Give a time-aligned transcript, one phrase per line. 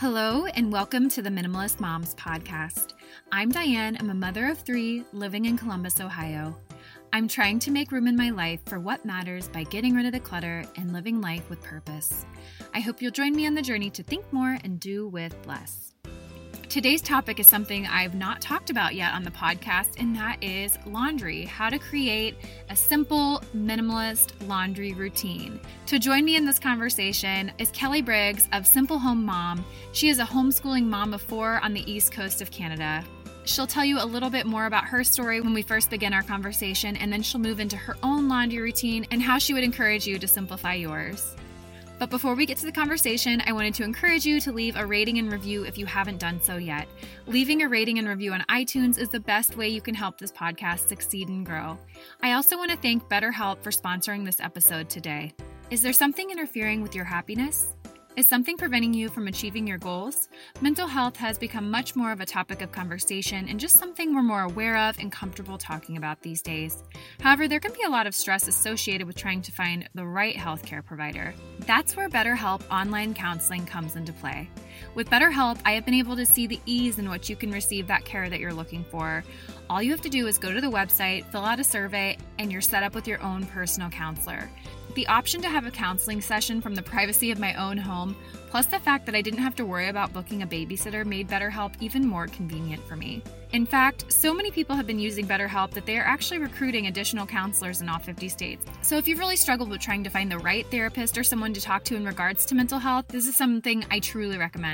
[0.00, 2.94] Hello, and welcome to the Minimalist Moms Podcast.
[3.30, 3.98] I'm Diane.
[4.00, 6.56] I'm a mother of three living in Columbus, Ohio.
[7.12, 10.12] I'm trying to make room in my life for what matters by getting rid of
[10.12, 12.24] the clutter and living life with purpose.
[12.72, 15.92] I hope you'll join me on the journey to think more and do with less.
[16.70, 20.78] Today's topic is something I've not talked about yet on the podcast, and that is
[20.86, 22.36] laundry how to create
[22.68, 25.58] a simple, minimalist laundry routine.
[25.86, 29.64] To join me in this conversation is Kelly Briggs of Simple Home Mom.
[29.90, 33.04] She is a homeschooling mom of four on the east coast of Canada.
[33.46, 36.22] She'll tell you a little bit more about her story when we first begin our
[36.22, 40.06] conversation, and then she'll move into her own laundry routine and how she would encourage
[40.06, 41.34] you to simplify yours.
[42.00, 44.86] But before we get to the conversation, I wanted to encourage you to leave a
[44.86, 46.88] rating and review if you haven't done so yet.
[47.26, 50.32] Leaving a rating and review on iTunes is the best way you can help this
[50.32, 51.78] podcast succeed and grow.
[52.22, 55.34] I also want to thank BetterHelp for sponsoring this episode today.
[55.70, 57.74] Is there something interfering with your happiness?
[58.16, 60.28] Is something preventing you from achieving your goals?
[60.60, 64.22] Mental health has become much more of a topic of conversation and just something we're
[64.22, 66.82] more aware of and comfortable talking about these days.
[67.20, 70.34] However, there can be a lot of stress associated with trying to find the right
[70.34, 71.32] healthcare provider.
[71.60, 74.50] That's where BetterHelp online counseling comes into play.
[74.94, 77.86] With BetterHelp, I have been able to see the ease in which you can receive
[77.86, 79.24] that care that you're looking for.
[79.68, 82.50] All you have to do is go to the website, fill out a survey, and
[82.50, 84.50] you're set up with your own personal counselor.
[84.94, 88.16] The option to have a counseling session from the privacy of my own home,
[88.48, 91.74] plus the fact that I didn't have to worry about booking a babysitter, made BetterHelp
[91.80, 93.22] even more convenient for me.
[93.52, 97.26] In fact, so many people have been using BetterHelp that they are actually recruiting additional
[97.26, 98.66] counselors in all 50 states.
[98.82, 101.60] So if you've really struggled with trying to find the right therapist or someone to
[101.60, 104.69] talk to in regards to mental health, this is something I truly recommend.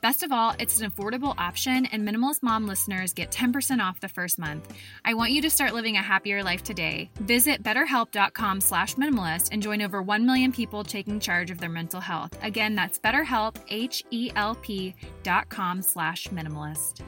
[0.00, 4.08] Best of all, it's an affordable option, and Minimalist Mom listeners get 10% off the
[4.08, 4.72] first month.
[5.04, 7.10] I want you to start living a happier life today.
[7.20, 12.00] Visit betterhelp.com slash minimalist and join over 1 million people taking charge of their mental
[12.00, 12.36] health.
[12.42, 17.00] Again, that's betterhelp, H-E-L-P dot com slash minimalist.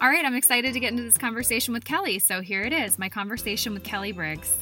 [0.00, 2.18] All right, I'm excited to get into this conversation with Kelly.
[2.18, 4.58] So here it is my conversation with Kelly Briggs.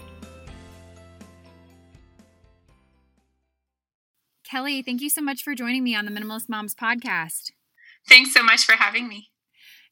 [4.55, 7.51] Kelly, thank you so much for joining me on the Minimalist Moms podcast.
[8.09, 9.33] Thanks so much for having me.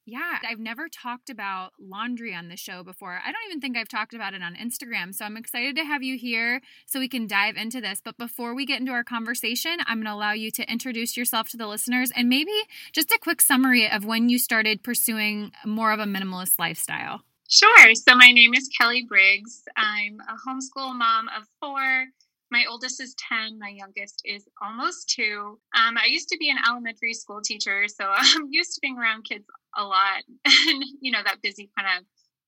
[0.06, 3.20] Yeah, I've never talked about laundry on the show before.
[3.26, 5.12] I don't even think I've talked about it on Instagram.
[5.16, 8.00] So I'm excited to have you here so we can dive into this.
[8.04, 11.48] But before we get into our conversation, I'm going to allow you to introduce yourself
[11.48, 12.52] to the listeners and maybe
[12.92, 17.22] just a quick summary of when you started pursuing more of a minimalist lifestyle.
[17.48, 17.94] Sure.
[17.96, 19.64] So my name is Kelly Briggs.
[19.76, 22.06] I'm a homeschool mom of four.
[22.52, 25.58] My oldest is 10, my youngest is almost two.
[25.74, 29.24] Um, I used to be an elementary school teacher, so I'm used to being around
[29.24, 32.04] kids a lot and, you know, that busy kind of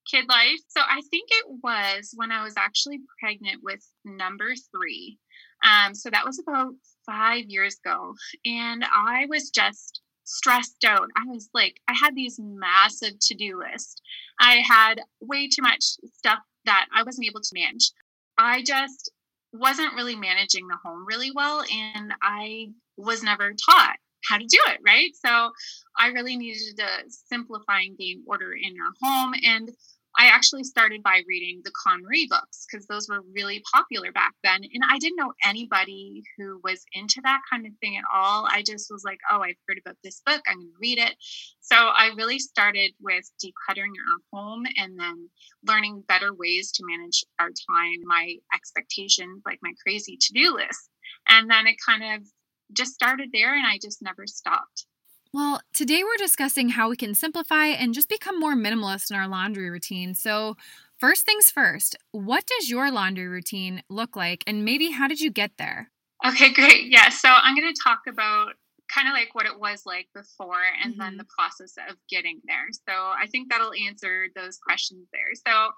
[0.07, 0.61] kid life.
[0.69, 5.17] So I think it was when I was actually pregnant with number three.
[5.65, 6.75] Um, so that was about
[7.07, 8.15] five years ago.
[8.45, 11.09] And I was just stressed out.
[11.17, 13.97] I was like, I had these massive to do lists.
[14.39, 15.83] I had way too much
[16.19, 17.91] stuff that I wasn't able to manage.
[18.37, 19.11] I just
[19.55, 23.97] wasn't really managing the home really well and I was never taught
[24.29, 25.11] how to do it, right?
[25.25, 25.53] So
[25.99, 29.35] I really needed to simplify and gain order in our home.
[29.45, 29.71] And
[30.17, 34.63] I actually started by reading the KonMari books because those were really popular back then.
[34.63, 38.47] And I didn't know anybody who was into that kind of thing at all.
[38.49, 40.41] I just was like, oh, I've heard about this book.
[40.49, 41.15] I'm going to read it.
[41.61, 45.31] So I really started with decluttering our home and then
[45.67, 50.91] learning better ways to manage our time, my expectations, like my crazy to do list.
[51.29, 52.27] And then it kind of
[52.73, 54.87] just started there and I just never stopped.
[55.35, 59.27] Well, today we're discussing how we can simplify and just become more minimalist in our
[59.27, 60.15] laundry routine.
[60.15, 60.57] So,
[60.97, 65.33] first things first, what does your laundry routine look like and maybe how did you
[65.33, 65.91] get there?
[66.25, 66.85] Okay, great.
[66.85, 68.53] Yeah, so I'm going to talk about
[68.95, 71.01] kind of like what it was like before and mm-hmm.
[71.01, 72.69] then the process of getting there.
[72.89, 75.35] So, I think that'll answer those questions there.
[75.35, 75.71] So,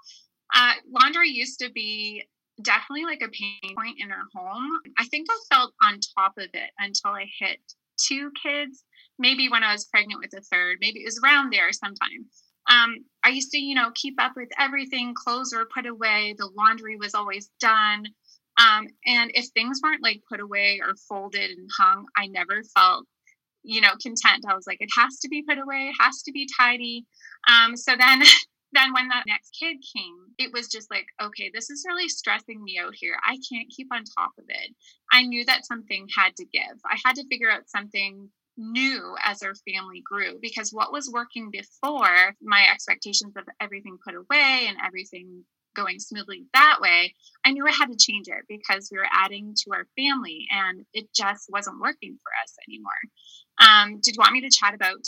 [0.54, 2.24] uh, laundry used to be
[2.62, 4.68] definitely like a pain point in our home.
[4.98, 7.60] I think I felt on top of it until I hit
[7.98, 8.84] two kids
[9.18, 12.26] maybe when I was pregnant with the third, maybe it was around there sometime.
[12.68, 15.14] Um, I used to, you know, keep up with everything.
[15.14, 16.34] Clothes were put away.
[16.36, 18.06] The laundry was always done.
[18.58, 23.06] Um, and if things weren't like put away or folded and hung, I never felt,
[23.62, 24.44] you know, content.
[24.48, 27.04] I was like, it has to be put away, it has to be tidy.
[27.48, 28.22] Um, so then,
[28.72, 32.62] then when that next kid came, it was just like, okay, this is really stressing
[32.62, 33.16] me out here.
[33.24, 34.74] I can't keep on top of it.
[35.12, 36.80] I knew that something had to give.
[36.84, 41.50] I had to figure out something new as our family grew because what was working
[41.50, 45.44] before my expectations of everything put away and everything
[45.74, 47.14] going smoothly that way,
[47.44, 50.84] I knew I had to change it because we were adding to our family and
[50.94, 52.92] it just wasn't working for us anymore.
[53.58, 55.04] Um, did you want me to chat about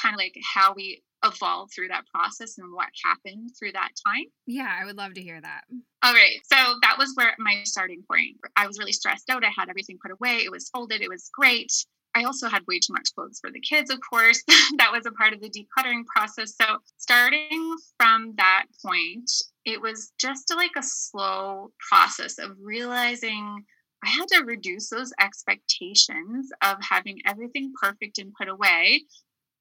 [0.00, 4.24] kind of like how we evolved through that process and what happened through that time?
[4.46, 5.62] Yeah, I would love to hear that.
[6.02, 6.40] All right.
[6.44, 8.36] So that was where my starting point.
[8.56, 9.44] I was really stressed out.
[9.44, 10.38] I had everything put away.
[10.44, 11.00] It was folded.
[11.00, 11.72] It was great.
[12.14, 14.42] I also had way too much clothes for the kids, of course.
[14.78, 16.54] that was a part of the decluttering process.
[16.60, 19.30] So, starting from that point,
[19.64, 23.64] it was just like a slow process of realizing
[24.04, 29.04] I had to reduce those expectations of having everything perfect and put away.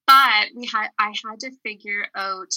[0.08, 2.52] But we had I had to figure out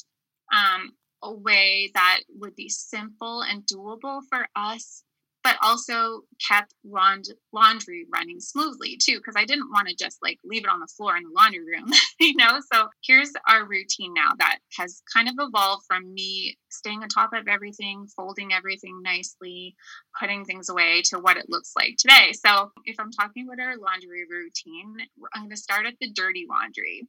[0.52, 0.93] um,
[1.23, 5.04] a way that would be simple and doable for us
[5.44, 10.64] but also kept laundry running smoothly too because i didn't want to just like leave
[10.64, 12.61] it on the floor in the laundry room you know?
[12.73, 17.32] So here's our routine now that has kind of evolved from me staying on top
[17.32, 19.75] of everything folding everything nicely
[20.19, 22.32] putting things away to what it looks like today.
[22.32, 24.96] So if i'm talking about our laundry routine
[25.35, 27.06] i'm going to start at the dirty laundry.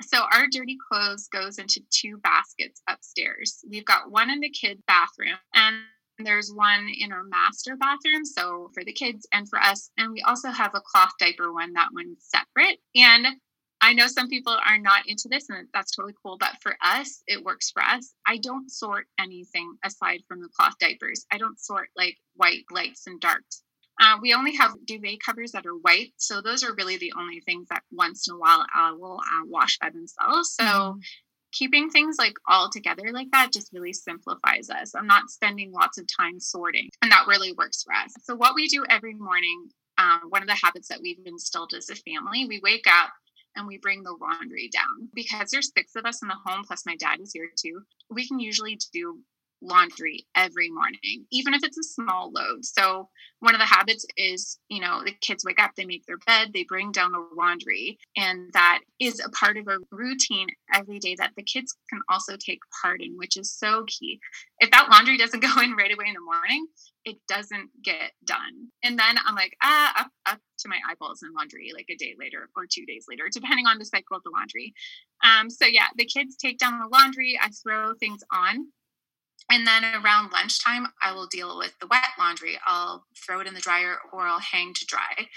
[0.00, 3.58] So our dirty clothes goes into two baskets upstairs.
[3.68, 5.76] We've got one in the kid bathroom and
[6.24, 9.90] there's one in our master bathroom, so for the kids and for us.
[9.96, 12.78] And we also have a cloth diaper one, that one's separate.
[12.94, 13.26] And
[13.80, 16.38] I know some people are not into this, and that's totally cool.
[16.38, 18.14] But for us, it works for us.
[18.26, 21.26] I don't sort anything aside from the cloth diapers.
[21.32, 23.62] I don't sort like white, lights, and darks.
[24.00, 27.40] Uh, we only have duvet covers that are white, so those are really the only
[27.40, 30.54] things that once in a while I will uh, wash by themselves.
[30.54, 30.98] So mm-hmm
[31.52, 34.94] keeping things like all together like that just really simplifies us.
[34.94, 38.12] I'm not spending lots of time sorting, and that really works for us.
[38.22, 39.68] So, what we do every morning,
[39.98, 43.10] um, one of the habits that we've instilled as a family, we wake up
[43.56, 46.86] and we bring the laundry down because there's six of us in the home plus
[46.86, 49.20] my dad is here too we can usually do
[49.62, 52.64] laundry every morning, even if it's a small load.
[52.64, 53.08] So,
[53.40, 56.52] one of the habits is, you know, the kids wake up, they make their bed,
[56.52, 57.98] they bring down the laundry.
[58.16, 62.36] And that is a part of a routine every day that the kids can also
[62.36, 64.20] take part in, which is so key.
[64.60, 66.66] If that laundry doesn't go in right away in the morning,
[67.04, 68.68] it doesn't get done.
[68.84, 72.14] And then I'm like, ah, up, up to my eyeballs in laundry like a day
[72.18, 74.72] later or two days later, depending on the cycle of the laundry.
[75.24, 78.68] Um, so, yeah, the kids take down the laundry, I throw things on
[79.50, 82.58] and then around lunchtime, I will deal with the wet laundry.
[82.66, 85.28] I'll throw it in the dryer or I'll hang to dry.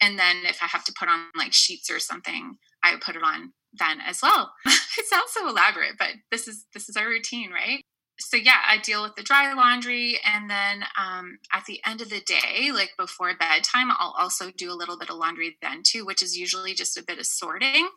[0.00, 3.22] And then if I have to put on like sheets or something, I put it
[3.22, 4.52] on then as well.
[4.66, 7.82] it sounds so elaborate, but this is this is our routine, right?
[8.20, 12.10] So yeah, I deal with the dry laundry, and then um, at the end of
[12.10, 16.04] the day, like before bedtime, I'll also do a little bit of laundry then too,
[16.04, 17.88] which is usually just a bit of sorting.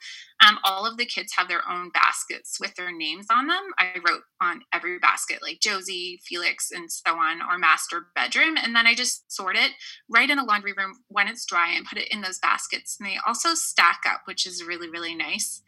[0.45, 3.63] Um, all of the kids have their own baskets with their names on them.
[3.77, 8.75] I wrote on every basket, like Josie, Felix, and so on, or master bedroom, and
[8.75, 9.71] then I just sort it
[10.09, 12.97] right in the laundry room when it's dry and put it in those baskets.
[12.99, 15.61] And they also stack up, which is really really nice.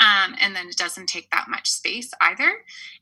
[0.00, 2.52] Um, and then it doesn't take that much space either.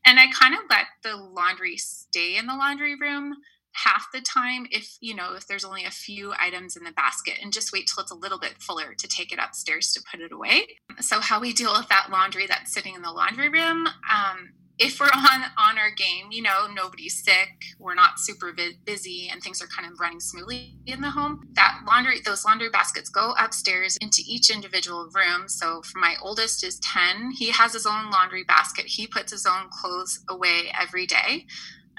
[0.05, 3.37] And I kind of let the laundry stay in the laundry room
[3.73, 7.39] half the time if you know if there's only a few items in the basket
[7.41, 10.21] and just wait till it's a little bit fuller to take it upstairs to put
[10.21, 10.67] it away
[10.99, 14.99] so how we deal with that laundry that's sitting in the laundry room um, if
[14.99, 18.53] we're on on our game, you know, nobody's sick, we're not super
[18.85, 21.47] busy, and things are kind of running smoothly in the home.
[21.53, 25.47] That laundry, those laundry baskets go upstairs into each individual room.
[25.47, 28.85] So, for my oldest is ten, he has his own laundry basket.
[28.85, 31.45] He puts his own clothes away every day.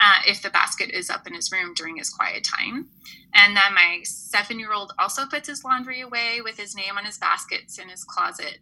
[0.00, 2.88] Uh, if the basket is up in his room during his quiet time.
[3.32, 7.04] And then my seven year old also puts his laundry away with his name on
[7.04, 8.58] his baskets in his closet.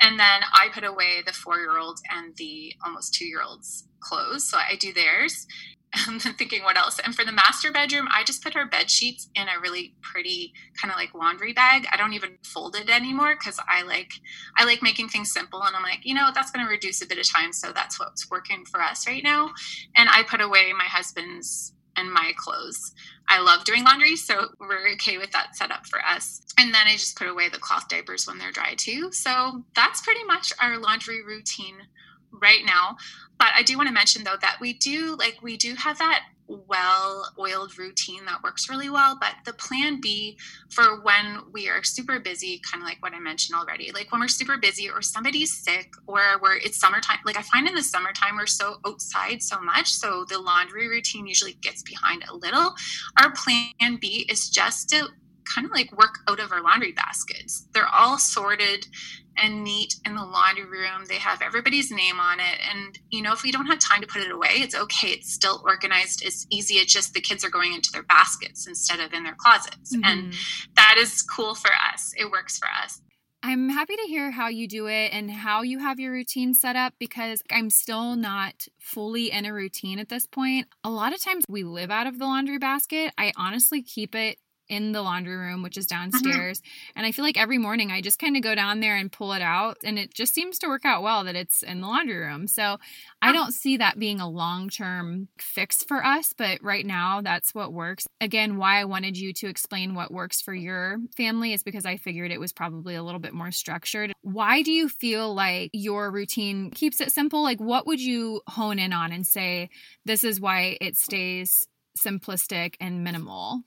[0.00, 3.84] And then I put away the four year old and the almost two year old's
[4.00, 4.48] clothes.
[4.48, 5.46] So I do theirs.
[6.06, 6.98] Then thinking what else.
[6.98, 10.52] And for the master bedroom, I just put her bed sheets in a really pretty
[10.80, 11.86] kind of like laundry bag.
[11.90, 14.12] I don't even fold it anymore because I like
[14.56, 15.62] I like making things simple.
[15.62, 17.52] And I'm like, you know, that's going to reduce a bit of time.
[17.52, 19.50] So that's what's working for us right now.
[19.96, 22.92] And I put away my husband's and my clothes.
[23.28, 26.42] I love doing laundry, so we're okay with that setup for us.
[26.58, 29.10] And then I just put away the cloth diapers when they're dry too.
[29.12, 31.76] So that's pretty much our laundry routine
[32.42, 32.96] right now.
[33.38, 36.22] But I do want to mention though that we do like we do have that
[36.48, 39.18] well oiled routine that works really well.
[39.20, 40.38] But the plan B
[40.70, 44.20] for when we are super busy, kind of like what I mentioned already, like when
[44.20, 47.82] we're super busy or somebody's sick or where it's summertime, like I find in the
[47.82, 49.92] summertime we're so outside so much.
[49.92, 52.74] So the laundry routine usually gets behind a little.
[53.22, 55.08] Our plan B is just to
[55.44, 57.68] kind of like work out of our laundry baskets.
[57.72, 58.86] They're all sorted
[59.36, 61.04] and neat in the laundry room.
[61.08, 62.58] They have everybody's name on it.
[62.70, 65.08] And, you know, if we don't have time to put it away, it's okay.
[65.08, 66.24] It's still organized.
[66.24, 66.74] It's easy.
[66.74, 69.94] It's just the kids are going into their baskets instead of in their closets.
[69.94, 70.04] Mm-hmm.
[70.04, 70.34] And
[70.74, 72.12] that is cool for us.
[72.16, 73.00] It works for us.
[73.42, 76.74] I'm happy to hear how you do it and how you have your routine set
[76.74, 80.66] up because I'm still not fully in a routine at this point.
[80.82, 83.12] A lot of times we live out of the laundry basket.
[83.16, 86.10] I honestly keep it in the laundry room, which is mm-hmm.
[86.10, 86.60] downstairs.
[86.60, 86.92] Mm-hmm.
[86.96, 89.32] And I feel like every morning I just kind of go down there and pull
[89.32, 89.78] it out.
[89.84, 92.46] And it just seems to work out well that it's in the laundry room.
[92.46, 92.78] So
[93.22, 96.32] I don't see that being a long term fix for us.
[96.36, 98.06] But right now, that's what works.
[98.20, 101.96] Again, why I wanted you to explain what works for your family is because I
[101.96, 104.12] figured it was probably a little bit more structured.
[104.22, 107.42] Why do you feel like your routine keeps it simple?
[107.42, 109.70] Like, what would you hone in on and say,
[110.04, 113.62] this is why it stays simplistic and minimal?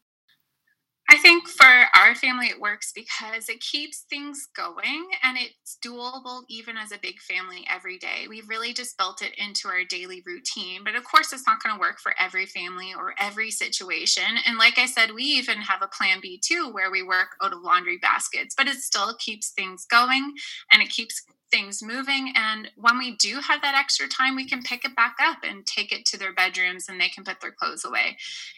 [1.12, 6.44] I think for our family, it works because it keeps things going and it's doable
[6.50, 8.28] even as a big family every day.
[8.30, 10.84] We've really just built it into our daily routine.
[10.86, 14.24] But of course, it's not going to work for every family or every situation.
[14.46, 17.54] And like I said, we even have a plan B too, where we work out
[17.54, 20.34] of laundry baskets, but it still keeps things going
[20.72, 22.32] and it keeps things moving.
[22.36, 25.66] And when we do have that extra time, we can pick it back up and
[25.66, 28.18] take it to their bedrooms and they can put their clothes away.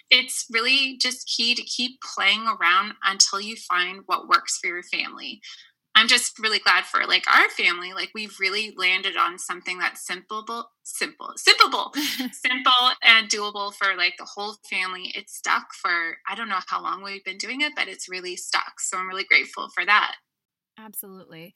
[0.10, 4.84] It's really just key to keep playing around until you find what works for your
[4.84, 5.42] family.
[5.94, 7.94] I'm just really glad for like our family.
[7.94, 10.46] Like we've really landed on something that's simple,
[10.84, 11.94] simple, simple,
[12.32, 15.12] simple and doable for like the whole family.
[15.16, 18.38] It's stuck for I don't know how long we've been doing it, but it's really
[18.38, 18.80] stuck.
[18.80, 20.16] So I'm really grateful for that.
[20.80, 21.56] Absolutely.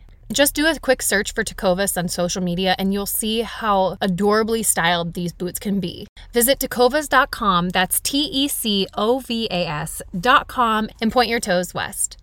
[0.31, 4.63] Just do a quick search for Tecovas on social media and you'll see how adorably
[4.63, 6.07] styled these boots can be.
[6.31, 12.17] Visit tecovas.com, that's T E C O V A S.com, and point your toes west.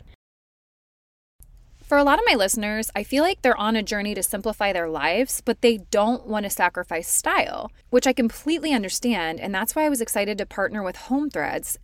[1.82, 4.72] For a lot of my listeners, I feel like they're on a journey to simplify
[4.72, 9.74] their lives, but they don't want to sacrifice style, which I completely understand, and that's
[9.74, 11.78] why I was excited to partner with Home Threads.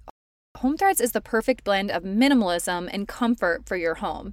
[0.58, 4.32] Home Threads is the perfect blend of minimalism and comfort for your home.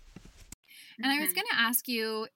[1.03, 1.35] And I was mm-hmm.
[1.35, 2.27] going to ask you,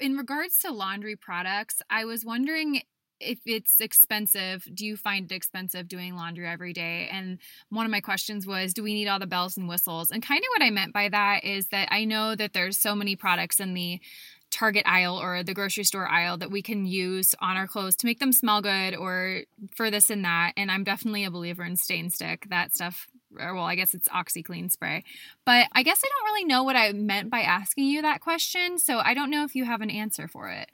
[0.00, 2.82] in regards to laundry products, I was wondering
[3.20, 7.08] if it's expensive, do you find it expensive doing laundry every day?
[7.10, 7.38] And
[7.68, 10.10] one of my questions was, do we need all the bells and whistles?
[10.10, 12.94] And kind of what I meant by that is that I know that there's so
[12.94, 14.00] many products in the
[14.50, 18.06] Target aisle or the grocery store aisle that we can use on our clothes to
[18.06, 19.42] make them smell good or
[19.74, 20.52] for this and that.
[20.56, 22.46] And I'm definitely a believer in stain stick.
[22.48, 23.08] That stuff
[23.38, 25.04] or well, I guess it's OxiClean spray.
[25.44, 28.78] But I guess I don't really know what I meant by asking you that question,
[28.78, 30.68] so I don't know if you have an answer for it.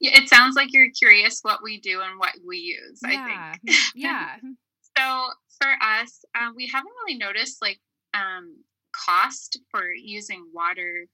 [0.00, 3.26] Yeah, it sounds like you're curious what we do and what we use, yeah.
[3.26, 3.78] I think.
[3.94, 4.36] yeah.
[4.96, 5.28] So
[5.60, 7.80] for us, uh, we haven't really noticed like
[8.14, 8.56] um,
[8.92, 11.06] cost for using water.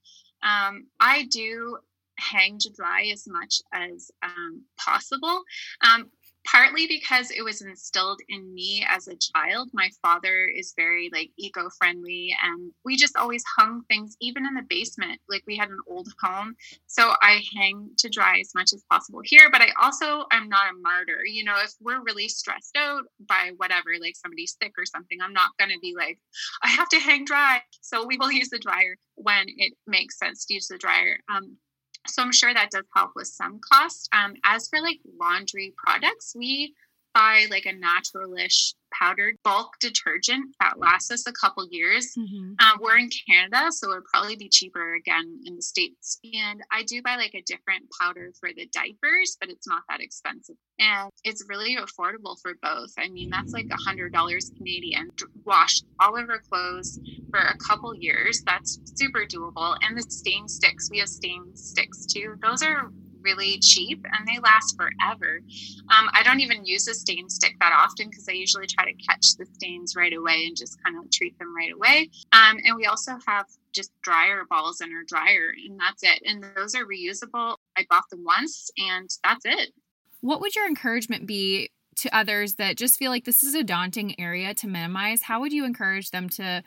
[0.42, 1.78] Um, I do
[2.18, 5.42] hang to dry as much as um, possible.
[5.80, 6.10] Um,
[6.46, 9.70] partly because it was instilled in me as a child.
[9.72, 14.62] My father is very like eco-friendly and we just always hung things even in the
[14.68, 15.20] basement.
[15.28, 16.54] Like we had an old home
[16.86, 20.72] so i hang to dry as much as possible here but i also I'm not
[20.72, 21.24] a martyr.
[21.24, 25.32] You know if we're really stressed out by whatever like somebody's sick or something i'm
[25.32, 26.18] not going to be like
[26.62, 27.60] i have to hang dry.
[27.80, 31.18] So we will use the dryer when it makes sense to use the dryer.
[31.34, 31.56] Um,
[32.06, 34.08] So I'm sure that does help with some cost.
[34.12, 36.74] Um, as for like laundry products, we
[37.14, 42.12] buy like a naturalish powdered bulk detergent that lasts us a couple years.
[42.18, 42.54] Mm-hmm.
[42.64, 46.18] Um, we're in Canada, so it would probably be cheaper again in the States.
[46.24, 50.00] And I do buy like a different powder for the diapers, but it's not that
[50.00, 50.56] expensive.
[50.78, 52.92] And it's really affordable for both.
[52.98, 55.10] I mean, that's like a hundred dollars Canadian.
[55.44, 56.98] Wash all of our clothes
[57.34, 58.42] for a couple years.
[58.46, 59.76] That's super doable.
[59.82, 62.36] And the stain sticks, we have stain sticks too.
[62.40, 65.40] Those are really cheap and they last forever.
[65.88, 68.92] Um, I don't even use a stain stick that often because I usually try to
[69.04, 72.10] catch the stains right away and just kind of treat them right away.
[72.30, 76.22] Um, and we also have just dryer balls in our dryer, and that's it.
[76.24, 77.56] And those are reusable.
[77.76, 79.72] I bought them once, and that's it.
[80.20, 84.18] What would your encouragement be to others that just feel like this is a daunting
[84.20, 85.22] area to minimize?
[85.22, 86.62] How would you encourage them to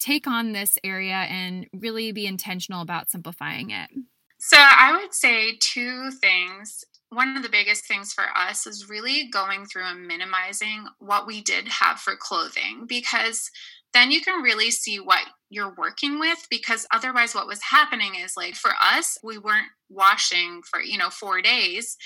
[0.00, 3.90] take on this area and really be intentional about simplifying it?
[4.38, 6.84] So I would say two things.
[7.10, 11.42] One of the biggest things for us is really going through and minimizing what we
[11.42, 13.50] did have for clothing because
[13.92, 18.34] then you can really see what you're working with because otherwise what was happening is
[18.36, 21.96] like for us we weren't washing for you know 4 days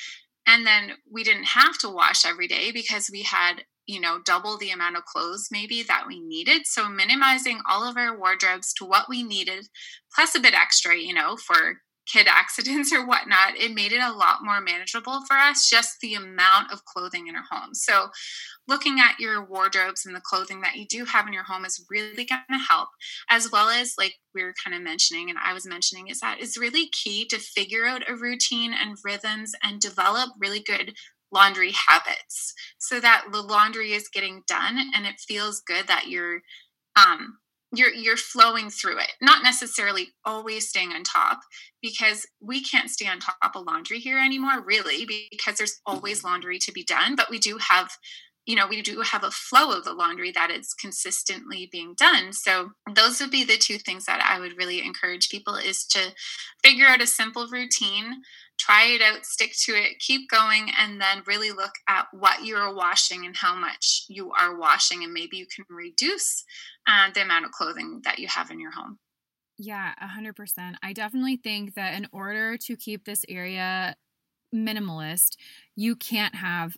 [0.47, 4.57] and then we didn't have to wash every day because we had you know double
[4.57, 8.85] the amount of clothes maybe that we needed so minimizing all of our wardrobes to
[8.85, 9.69] what we needed
[10.15, 14.13] plus a bit extra you know for kid accidents or whatnot, it made it a
[14.13, 17.75] lot more manageable for us, just the amount of clothing in our home.
[17.75, 18.09] So,
[18.67, 21.85] looking at your wardrobes and the clothing that you do have in your home is
[21.91, 22.89] really going to help,
[23.31, 26.39] as well as, like we were kind of mentioning, and I was mentioning, is that
[26.41, 30.95] it's really key to figure out a routine and rhythms and develop really good
[31.33, 36.41] laundry habits so that the laundry is getting done and it feels good that you're
[36.97, 37.39] um,
[37.77, 41.41] you're you're flowing through it not necessarily always staying on top
[41.83, 46.59] because we can't stay on top of laundry here anymore really because there's always laundry
[46.59, 47.91] to be done but we do have
[48.47, 52.33] you know we do have a flow of the laundry that is consistently being done
[52.33, 56.13] so those would be the two things that i would really encourage people is to
[56.63, 58.23] figure out a simple routine
[58.59, 62.75] try it out, stick to it, keep going, and then really look at what you're
[62.75, 65.03] washing and how much you are washing.
[65.05, 66.45] And maybe you can reduce
[66.87, 68.99] uh, the amount of clothing that you have in your home.
[69.57, 70.75] Yeah, 100%.
[70.83, 73.97] I definitely think that in order to keep this area
[74.55, 75.37] minimalist,
[75.77, 76.77] you can't have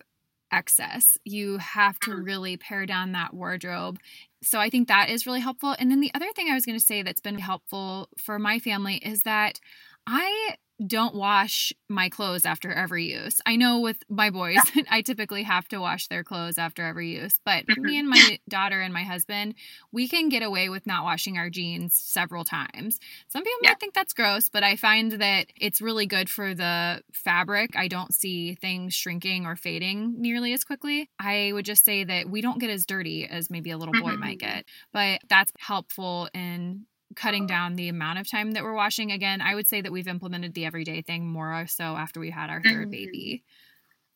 [0.51, 1.17] excess.
[1.23, 2.23] You have to mm-hmm.
[2.23, 3.99] really pare down that wardrobe.
[4.41, 5.75] So I think that is really helpful.
[5.77, 8.59] And then the other thing I was going to say that's been helpful for my
[8.59, 9.59] family is that
[10.05, 13.41] I don't wash my clothes after every use.
[13.45, 14.59] I know with my boys,
[14.91, 17.99] I typically have to wash their clothes after every use, but me mm-hmm.
[17.99, 19.55] and my daughter and my husband,
[19.91, 22.99] we can get away with not washing our jeans several times.
[23.27, 23.69] Some people yeah.
[23.71, 27.75] might think that's gross, but I find that it's really good for the fabric.
[27.75, 31.09] I don't see things shrinking or fading nearly as quickly.
[31.19, 34.11] I would just say that we don't get as dirty as maybe a little boy
[34.11, 34.19] mm-hmm.
[34.19, 39.11] might get, but that's helpful in cutting down the amount of time that we're washing.
[39.11, 42.49] Again, I would say that we've implemented the everyday thing more so after we had
[42.49, 42.89] our 3rd mm-hmm.
[42.89, 43.43] baby.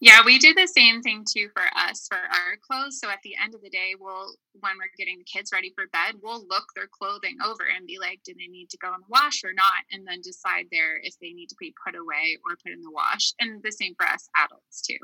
[0.04, 3.00] Yeah, we do the same thing too for us for our clothes.
[3.00, 5.86] So at the end of the day, we'll when we're getting the kids ready for
[5.94, 9.02] bed, we'll look their clothing over and be like, do they need to go in
[9.02, 9.86] the wash or not?
[9.92, 12.90] And then decide there if they need to be put away or put in the
[12.90, 13.34] wash.
[13.40, 14.98] And the same for us adults too.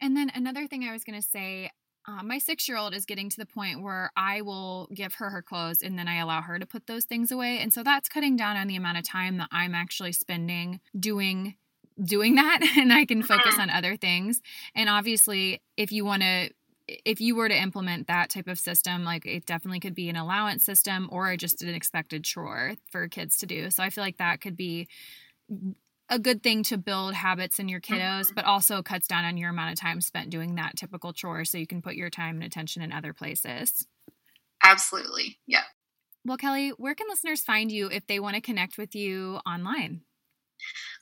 [0.00, 1.70] And then another thing I was going to say,
[2.06, 5.30] uh, my six year old is getting to the point where I will give her
[5.30, 7.58] her clothes and then I allow her to put those things away.
[7.58, 11.56] And so that's cutting down on the amount of time that I'm actually spending doing
[12.02, 14.40] doing that and I can focus on other things.
[14.74, 16.50] And obviously, if you want to
[16.88, 20.16] if you were to implement that type of system, like it definitely could be an
[20.16, 23.70] allowance system or just an expected chore for kids to do.
[23.70, 24.88] So I feel like that could be
[26.08, 28.34] a good thing to build habits in your kiddos, mm-hmm.
[28.34, 31.58] but also cuts down on your amount of time spent doing that typical chore so
[31.58, 33.86] you can put your time and attention in other places.
[34.62, 35.38] Absolutely.
[35.46, 35.64] Yeah.
[36.24, 40.02] Well, Kelly, where can listeners find you if they want to connect with you online?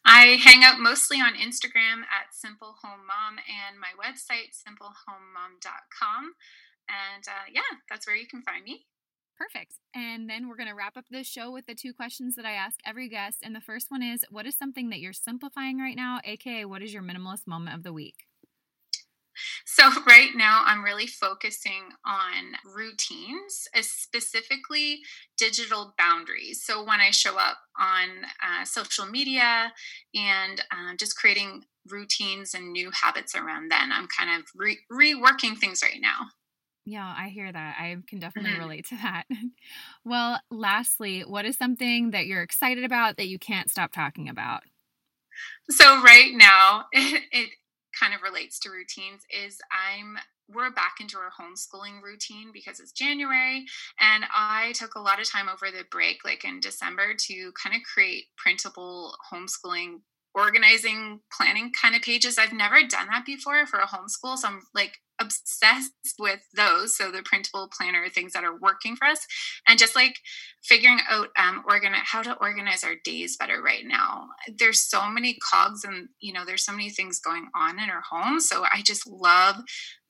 [0.04, 6.32] I hang out mostly on Instagram at Simple Home Mom and my website, simplehomemom.com.
[6.88, 7.60] And uh, yeah,
[7.90, 8.86] that's where you can find me.
[9.40, 9.76] Perfect.
[9.94, 12.53] And then we're going to wrap up the show with the two questions that I
[12.53, 13.38] ask every guest.
[13.42, 16.20] And the first one is What is something that you're simplifying right now?
[16.24, 18.26] AKA, what is your minimalist moment of the week?
[19.64, 25.00] So, right now, I'm really focusing on routines, specifically
[25.38, 26.62] digital boundaries.
[26.62, 28.09] So, when I show up on
[28.42, 29.72] uh, social media
[30.14, 35.57] and uh, just creating routines and new habits around then, I'm kind of re- reworking
[35.57, 36.26] things right now.
[36.90, 37.76] Yeah, I hear that.
[37.79, 38.62] I can definitely mm-hmm.
[38.62, 39.22] relate to that.
[40.05, 44.62] well, lastly, what is something that you're excited about that you can't stop talking about?
[45.68, 47.50] So right now, it, it
[47.98, 49.22] kind of relates to routines.
[49.31, 50.18] Is I'm
[50.53, 53.66] we're back into our homeschooling routine because it's January.
[54.00, 57.76] And I took a lot of time over the break, like in December, to kind
[57.76, 60.00] of create printable homeschooling
[60.34, 62.38] organizing planning kind of pages.
[62.38, 64.36] I've never done that before for a homeschool.
[64.36, 66.96] So I'm like obsessed with those.
[66.96, 69.26] So the printable planner things that are working for us
[69.68, 70.14] and just like
[70.62, 74.28] figuring out um organize how to organize our days better right now.
[74.58, 78.02] There's so many cogs and you know, there's so many things going on in our
[78.08, 78.40] home.
[78.40, 79.56] So I just love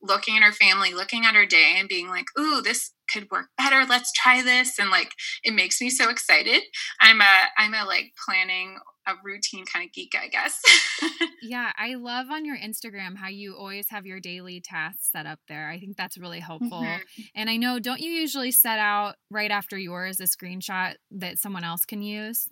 [0.02, 3.46] looking at our family, looking at our day and being like, ooh, this could work
[3.58, 3.84] better.
[3.88, 4.78] Let's try this.
[4.78, 5.12] And like
[5.44, 6.62] it makes me so excited.
[7.00, 10.60] I'm a I'm a like planning a routine kind of geek, I guess.
[11.42, 15.40] yeah, I love on your Instagram how you always have your daily tasks set up
[15.48, 15.68] there.
[15.68, 16.82] I think that's really helpful.
[16.82, 17.22] Mm-hmm.
[17.34, 21.64] And I know, don't you usually set out right after yours a screenshot that someone
[21.64, 22.48] else can use?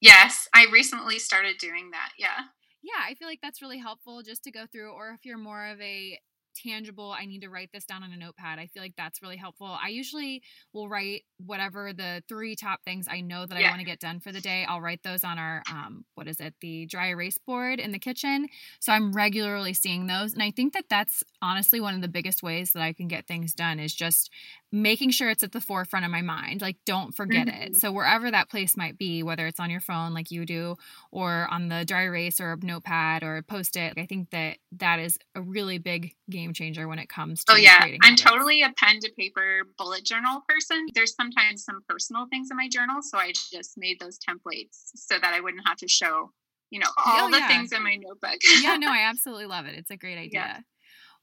[0.00, 2.12] Yes, I recently started doing that.
[2.18, 2.46] Yeah.
[2.82, 5.66] Yeah, I feel like that's really helpful just to go through, or if you're more
[5.66, 6.18] of a
[6.62, 9.36] tangible i need to write this down on a notepad i feel like that's really
[9.36, 10.42] helpful i usually
[10.72, 13.66] will write whatever the three top things i know that yeah.
[13.66, 16.28] i want to get done for the day i'll write those on our um, what
[16.28, 20.42] is it the dry erase board in the kitchen so i'm regularly seeing those and
[20.42, 23.54] i think that that's honestly one of the biggest ways that i can get things
[23.54, 24.30] done is just
[24.72, 27.62] making sure it's at the forefront of my mind like don't forget mm-hmm.
[27.62, 30.76] it so wherever that place might be whether it's on your phone like you do
[31.10, 34.58] or on the dry erase or a notepad or a post it i think that
[34.72, 38.22] that is a really big game changer when it comes to oh yeah i'm habits.
[38.22, 42.68] totally a pen to paper bullet journal person there's sometimes some personal things in my
[42.68, 46.30] journal so i just made those templates so that i wouldn't have to show
[46.70, 47.48] you know all oh, the yeah.
[47.48, 50.60] things in my notebook yeah no i absolutely love it it's a great idea yeah.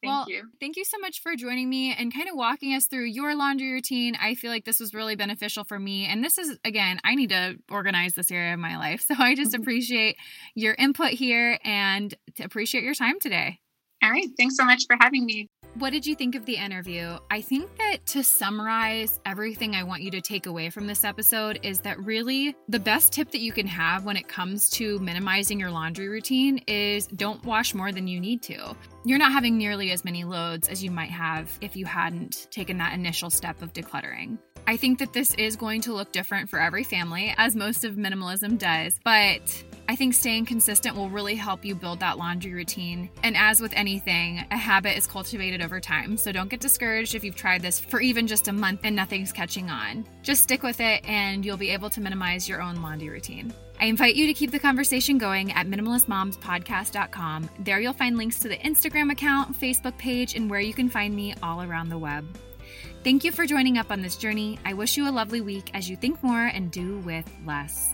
[0.04, 0.44] Thank well, you.
[0.60, 3.72] Thank you so much for joining me and kind of walking us through your laundry
[3.72, 4.16] routine.
[4.22, 6.06] I feel like this was really beneficial for me.
[6.06, 9.06] And this is, again, I need to organize this area of my life.
[9.08, 9.62] So I just mm-hmm.
[9.62, 10.18] appreciate
[10.54, 13.60] your input here and appreciate your time today.
[14.04, 14.28] All right.
[14.38, 15.48] Thanks so much for having me.
[15.80, 17.20] What did you think of the interview?
[17.30, 21.60] I think that to summarize everything I want you to take away from this episode
[21.62, 25.60] is that really the best tip that you can have when it comes to minimizing
[25.60, 28.76] your laundry routine is don't wash more than you need to.
[29.06, 32.80] You're not having nearly as many loads as you might have if you hadn't taken
[32.80, 34.40] that initial step of decluttering.
[34.66, 37.96] I think that this is going to look different for every family, as most of
[37.96, 43.10] minimalism does, but I think staying consistent will really help you build that laundry routine.
[43.24, 46.18] And as with anything, a habit is cultivated over time.
[46.18, 49.32] So don't get discouraged if you've tried this for even just a month and nothing's
[49.32, 50.06] catching on.
[50.24, 53.54] Just stick with it and you'll be able to minimize your own laundry routine.
[53.80, 57.50] I invite you to keep the conversation going at minimalistmomspodcast.com.
[57.60, 61.16] There you'll find links to the Instagram account, Facebook page, and where you can find
[61.16, 62.26] me all around the web.
[63.04, 64.60] Thank you for joining up on this journey.
[64.66, 67.94] I wish you a lovely week as you think more and do with less.